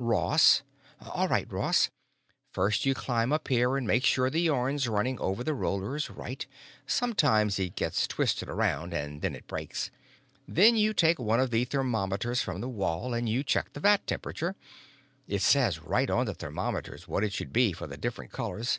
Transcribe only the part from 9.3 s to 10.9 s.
it breaks. Then